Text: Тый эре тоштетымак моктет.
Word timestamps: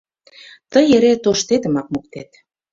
Тый 0.71 0.85
эре 0.95 1.11
тоштетымак 1.23 1.87
моктет. 1.93 2.29